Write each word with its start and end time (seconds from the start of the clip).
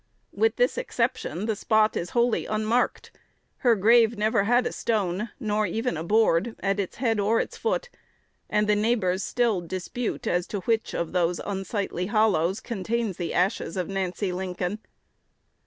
With 0.33 0.55
this 0.55 0.79
exception, 0.79 1.45
the 1.45 1.55
spot 1.55 1.95
is 1.95 2.09
wholly 2.17 2.47
unmarked. 2.47 3.11
Her 3.57 3.75
grave 3.75 4.17
never 4.17 4.45
had 4.45 4.65
a 4.65 4.71
stone, 4.71 5.29
nor 5.39 5.67
even 5.67 5.95
a 5.95 6.03
board, 6.03 6.55
at 6.61 6.79
its 6.79 6.95
head 6.95 7.19
or 7.19 7.39
its 7.39 7.55
foot; 7.55 7.87
and 8.49 8.67
the 8.67 8.75
neighbors 8.75 9.23
still 9.23 9.61
dispute 9.61 10.25
as 10.25 10.47
to 10.47 10.61
which 10.61 10.93
one 10.93 11.01
of 11.03 11.11
those 11.11 11.39
unsightly 11.45 12.07
hollows 12.07 12.59
contains 12.61 13.17
the 13.17 13.35
ashes 13.35 13.77
of 13.77 13.89
Nancy 13.89 14.31
Lincoln. 14.31 14.79